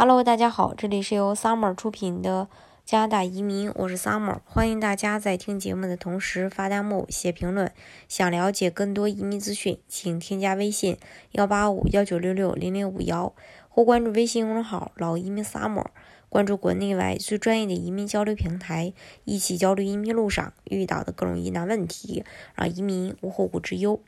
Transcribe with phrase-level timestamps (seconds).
[0.00, 2.46] Hello，大家好，这里是由 Summer 出品的
[2.84, 7.72] 加拿大移民，我是 Summer，欢迎大家在听节目的同时发弹幕、写评论。
[8.06, 10.96] 想了解更多移民资讯，请添加微信
[11.32, 13.34] 幺八五幺九六六零零五幺，
[13.68, 15.86] 或关注微信公众号“老移民 Summer”，
[16.28, 18.92] 关注国内外最专业的移民交流平台，
[19.24, 22.22] 一起交流移民路上遇到的各种疑难问题，
[22.54, 24.00] 让移民无后顾之忧。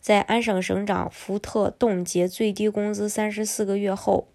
[0.00, 4.28] 在安省省长福特冻结最低工资三十四个月后。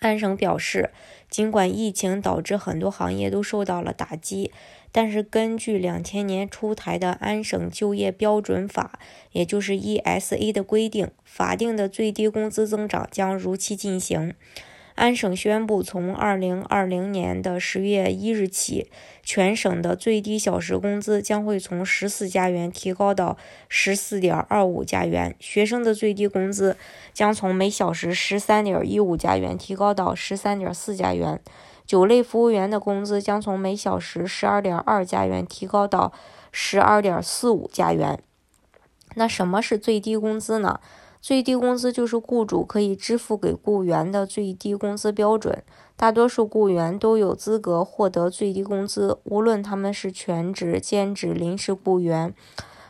[0.00, 0.90] 安省表示，
[1.28, 4.52] 尽管疫情导致很多行业都受到了打击，
[4.92, 8.98] 但是根据两千年出台的安省就业标准法，
[9.32, 14.34] 也就是 ESA 的规定，法定的最低工资增长将如期进行。
[14.98, 18.90] 安省宣布，从二零二零年的十月一日起，
[19.22, 23.36] 全省的最低小时工资将会从十四加元提高到
[23.68, 25.36] 十四点二五加元。
[25.38, 26.76] 学生的最低工资
[27.14, 31.40] 将从每小时十三点一五加元提高到十三点四加元。
[31.86, 36.12] 酒类服务员的工资将从每小时十二点二加元提高到
[36.50, 38.20] 十二点四五加元。
[39.14, 40.80] 那什么是最低工资呢？
[41.28, 45.62] 最低工资就是雇主可以支付给雇员的最低工资标准。
[45.94, 52.32] 大多数雇员都有资格获得最低工资，无论他们是全职、兼职、临时雇员，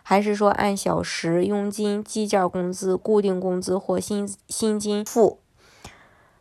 [0.05, 5.41] 还是说按小时、佣金、计件工资、固定工资或薪薪金付。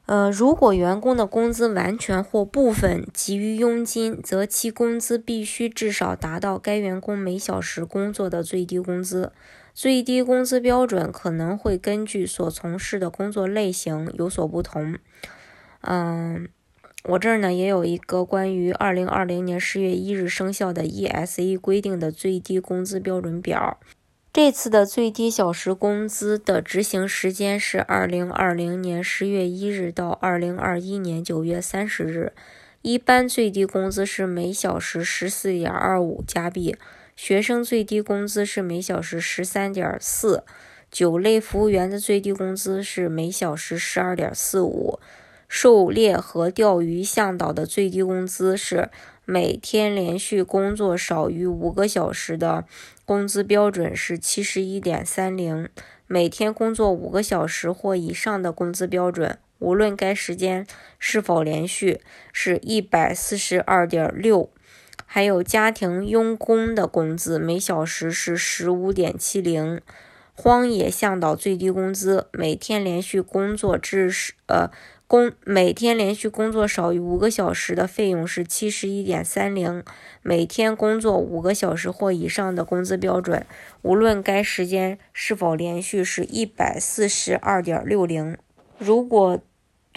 [0.05, 9.31] 呃，如果员工的工资完全或部分给予佣金，则其工资必须至少达到该员工每小时工作的最低工资。
[9.78, 14.97] 最低工资标准可能会根据所从事的工作类型有所不同。
[15.81, 16.50] 嗯，
[17.03, 23.80] 我这儿呢也有一个关于二零二零年十月一日生效的 ESE 规定的最低工资标准表。
[24.33, 32.33] 这次的最低小时工资的执行时间是二零二零年十月一日到二零二一年九月三十日。
[32.81, 36.75] 一般最低工资是每小时十四点二五加币。
[37.17, 40.43] 学生最低工资是每小时十三点四，
[40.92, 44.99] 酒类服务员的最低工资是每小时十二点四五，
[45.49, 48.92] 狩猎和钓鱼向导的最低工资是
[49.25, 52.65] 每天连续工作少于五个小时的
[53.03, 55.67] 工资标准是七十一点三零，
[56.05, 60.67] 每天工作五个小时或以上的工资标准，无论该时间
[60.99, 61.99] 是否连续，
[62.31, 64.52] 是一百四十二点六。
[65.09, 69.81] 还有家庭佣工的工资每小时是十五点七零，
[70.35, 74.13] 荒野向导最低工资每天连续工作至
[74.47, 74.69] 呃
[75.07, 79.81] 工每天连续工作少于五个小时的费用是七十一点三零，
[80.21, 83.45] 每天工作五个小时或以上的工资标准，
[83.81, 88.37] 无论该时间是否连续是一百四十二点六零，
[88.77, 89.41] 如果。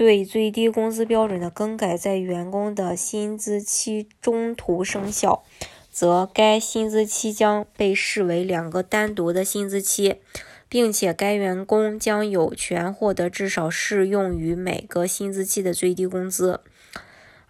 [0.00, 5.44] 对最低工资标准的更改在员工的薪资期中途生效，
[5.91, 10.16] 则该薪资期将被视为两个单独的薪资期，
[10.71, 16.60] 并且该员工将有权获得至少适用于每个薪资期的最低工资。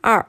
[0.00, 0.28] 二、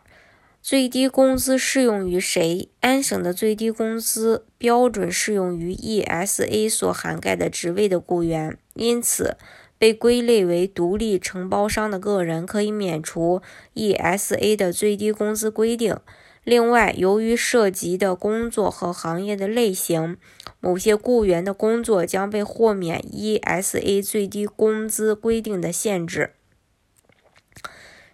[0.61, 2.69] 最低工资适用于谁？
[2.81, 9.37] 安省的最低工资标准适用于 ESA 所涵盖的职位的雇员，因此。
[9.81, 13.41] 被归类为独立承包商的个人可以免除
[13.73, 15.97] ESA 的最低工资规定。
[16.43, 20.17] 另外，由于涉及的工作和行业的类型，
[20.59, 26.33] 某些雇员的工作将被豁免 ESA 最低工资规定的限制。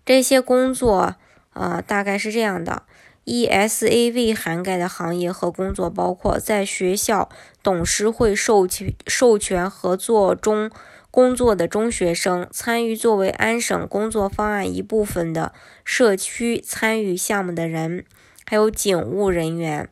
[0.06, 1.16] 这些工作，
[1.52, 2.84] 呃，大概是这样的
[3.26, 7.28] ：ESA 未涵盖的行业和工作包括在学校
[7.62, 10.72] 董事会授权授权合作中。
[11.10, 15.54] 工作的中学生参与作为安省工作方案一部分的
[15.84, 18.06] 社区参与项目的人，
[18.46, 19.90] 还有警务人员。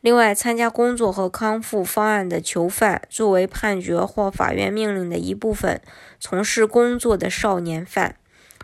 [0.00, 5.80] 另外，参加工作和康复方案的囚犯，作为判决或法院命令的一部分
[6.20, 8.14] 从事工作的少年犯，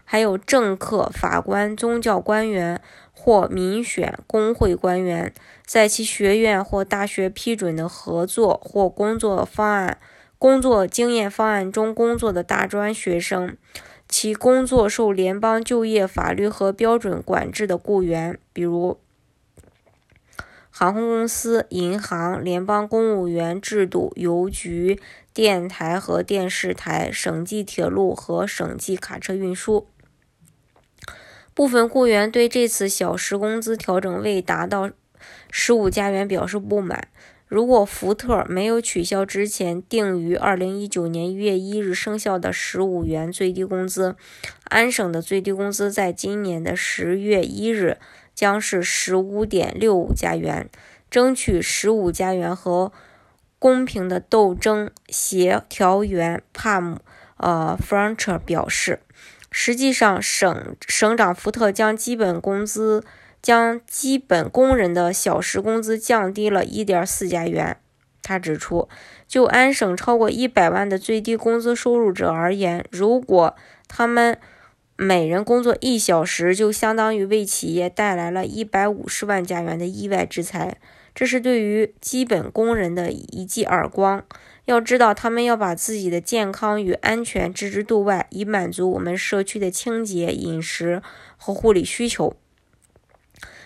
[0.04, 2.80] 还有政客、法官、宗教官员
[3.12, 5.34] 或民选工会官员，
[5.66, 9.98] 在其学院或大学批准的合作或工作方案。
[10.42, 13.56] 工作经验方案中工作的大专学生，
[14.08, 18.98] 其工作受联邦就业法律和标准管制的雇员，比如
[20.68, 25.00] 航空公司、银行、联邦公务员制度、邮局、
[25.32, 29.86] 电台和电视台、省际铁路和省际卡车运输。
[31.54, 34.90] 部分雇员对这次小时工资调整未达到
[35.52, 37.06] 十五加元表示不满。
[37.52, 44.16] 如果福特没有取消之前定于二零一九年一月一日生效的十五元最低工资，
[44.70, 47.98] 安省的最低工资在今年的十月一日
[48.34, 50.70] 将是十五点六五加元。
[51.10, 52.90] 争取十五加元和
[53.58, 57.00] 公平的斗争协调员帕姆
[57.36, 59.00] 呃弗兰彻表示，
[59.50, 63.04] 实际上省省长福特将基本工资。
[63.42, 67.76] 将基本工人的小时工资降低了一点四加元。
[68.22, 68.88] 他指出，
[69.26, 73.56] 就安省超过一百万的最低工资收入者而言，如果
[73.88, 74.38] 他们
[74.96, 80.78] 每人工作一小时，就相当于为企业带来了一百五十万加元的意外之财。
[81.12, 84.24] 这是对于基本工人的一记耳光。
[84.66, 91.02] 要知道，他们要把自己的健康与安全置之度外，以满足我们社区的清洁、饮食
[91.36, 92.36] 和护理需求。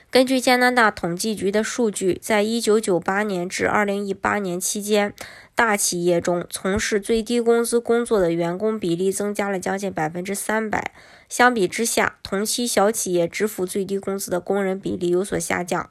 [0.08, 5.12] 根据加拿大统计局的数据，在1998年至2018年期间，
[5.54, 10.94] 大企业中从事最低工资工作的员工比例增加了将近百分之三百。
[11.28, 15.90] 相比之下，同期小企业支付最低工资的工人比例有所下降。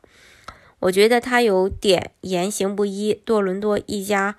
[0.80, 3.14] 我觉得他有点言行不一。
[3.14, 4.38] 多伦多一家。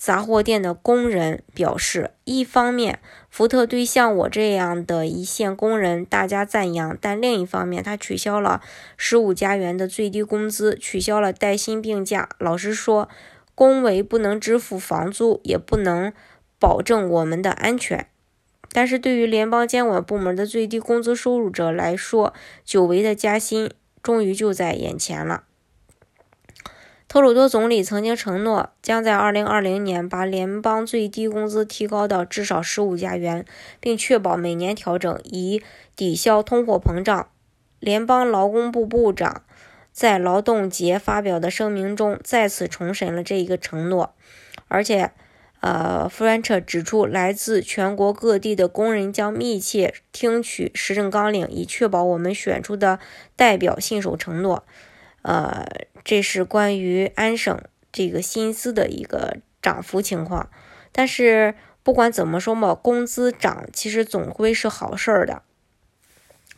[0.00, 8.62] 杂货店的工人表示，一方面，福特对像我这样的一线工人大加赞扬，但另一方面，他取消了
[8.96, 12.30] 十五加元的最低工资，取消了带薪病假。
[12.38, 13.10] 老实说，
[13.54, 16.14] 工维不能支付房租，也不能
[16.58, 18.06] 保证我们的安全。
[18.72, 22.32] 但是对于联邦监管部门的最低工资收入者来说，
[22.64, 23.70] 久违的加薪
[24.02, 25.44] 终于就在眼前了。
[27.12, 33.44] 特鲁多总理曾经承诺，将在2020年把联邦最低工资提高到至少15加元，
[33.80, 35.60] 并确保每年调整，以
[35.96, 37.28] 抵消通货膨胀。
[37.80, 39.42] 联邦劳工部部长
[39.90, 44.14] 在劳动节发表的声明中再次重申了这一个承诺，
[44.68, 45.10] 而且，
[45.58, 53.00] 呃，弗兰彻指出，来自全国各地的工人将密切听取施政纲领，以确保我们选出的
[53.34, 54.62] 代表信守承诺。
[55.22, 55.66] 呃，
[56.02, 57.60] 这是关于安省
[57.92, 60.48] 这个薪资的一个涨幅情况。
[60.92, 65.42] 但是不管怎么说嘛，工资涨其实总归是好事儿的。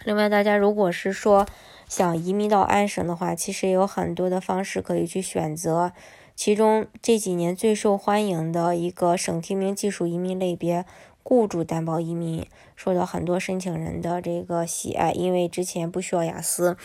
[0.04, 1.46] 另外，大家如果是说
[1.88, 5.92] 想移民到安省的话，其实有很多的方式可以去选择。
[6.34, 10.86] 其中这几年最受欢迎的一个省提名技术移民类别——
[11.22, 16.76] 雇主担保移民，受到很多申请人的这个喜爱，因为之前不需要雅思，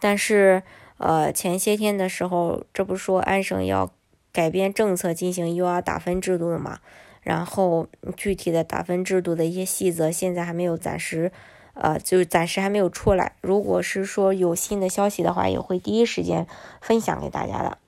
[0.00, 0.62] 但是。
[0.98, 3.90] 呃，前些天的时候，这不说安省要
[4.32, 6.78] 改变政策，进行 UR 打分制度的嘛？
[7.22, 7.86] 然后
[8.16, 11.30] 具体的打分制度的一些细则，现在还没有暂时，
[11.74, 13.36] 呃，就暂时还没有出来。
[13.40, 16.46] 如果是说有新的消息的话，也会第一时间
[16.80, 17.78] 分享给大家的。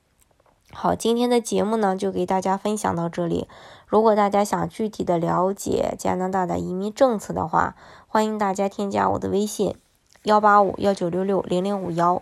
[0.73, 3.47] 好，今天的节目呢，就给大家分享到这里。
[3.87, 7.75] 如果大家想具体的了解加拿大的移民政策的话，
[8.07, 9.75] 欢迎大家添加我的微信：
[10.23, 12.21] 幺八五幺九六六零零五幺。